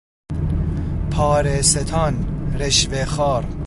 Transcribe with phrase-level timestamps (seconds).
[1.11, 2.25] پارهستان،
[2.59, 3.47] رشوهخوار